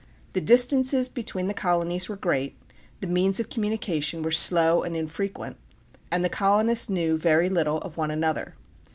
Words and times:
The 0.33 0.41
distances 0.41 1.07
between 1.07 1.45
the 1.45 1.53
colonies 1.53 2.09
were 2.09 2.15
great, 2.15 2.57
the 3.01 3.07
means 3.07 3.39
of 3.39 3.49
communication 3.51 4.23
were 4.23 4.31
slow 4.31 4.81
and 4.81 4.95
infrequent, 4.97 5.57
and 6.09 6.25
the 6.25 6.27
colonists 6.27 6.89
knew 6.89 7.17
very 7.19 7.49
little 7.49 7.77
of 7.81 7.97
one 7.97 8.09
another. 8.09 8.55